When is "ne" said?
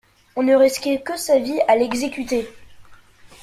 0.41-0.55